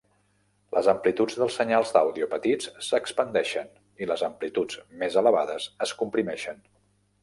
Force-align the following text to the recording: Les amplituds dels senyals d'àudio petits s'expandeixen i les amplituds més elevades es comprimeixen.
Les 0.77 0.87
amplituds 0.93 1.37
dels 1.41 1.57
senyals 1.61 1.91
d'àudio 1.97 2.29
petits 2.33 2.71
s'expandeixen 2.87 3.71
i 4.05 4.11
les 4.13 4.27
amplituds 4.33 4.83
més 5.05 5.23
elevades 5.25 5.73
es 5.89 5.99
comprimeixen. 6.05 6.71